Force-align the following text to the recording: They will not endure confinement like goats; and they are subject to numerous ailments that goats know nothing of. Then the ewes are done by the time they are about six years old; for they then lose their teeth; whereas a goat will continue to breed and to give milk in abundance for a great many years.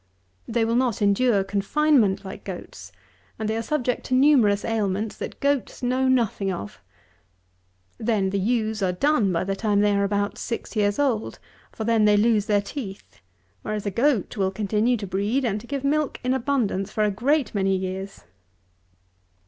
They 0.47 0.65
will 0.65 0.73
not 0.73 0.99
endure 0.99 1.43
confinement 1.43 2.25
like 2.25 2.43
goats; 2.43 2.91
and 3.37 3.47
they 3.47 3.55
are 3.55 3.61
subject 3.61 4.03
to 4.07 4.15
numerous 4.15 4.65
ailments 4.65 5.15
that 5.17 5.39
goats 5.39 5.83
know 5.83 6.07
nothing 6.07 6.51
of. 6.51 6.81
Then 7.99 8.31
the 8.31 8.39
ewes 8.39 8.81
are 8.81 8.93
done 8.93 9.31
by 9.31 9.43
the 9.43 9.55
time 9.55 9.81
they 9.81 9.93
are 9.95 10.03
about 10.03 10.39
six 10.39 10.75
years 10.75 10.97
old; 10.97 11.37
for 11.71 11.83
they 11.83 11.99
then 11.99 12.17
lose 12.19 12.47
their 12.47 12.61
teeth; 12.63 13.21
whereas 13.61 13.85
a 13.85 13.91
goat 13.91 14.35
will 14.37 14.49
continue 14.49 14.97
to 14.97 15.05
breed 15.05 15.45
and 15.45 15.61
to 15.61 15.67
give 15.67 15.83
milk 15.83 16.19
in 16.23 16.33
abundance 16.33 16.91
for 16.91 17.03
a 17.03 17.11
great 17.11 17.53
many 17.53 17.75
years. 17.75 18.23